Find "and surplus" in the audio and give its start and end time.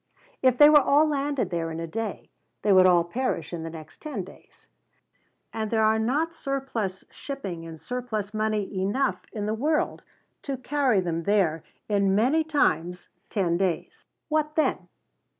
7.67-8.33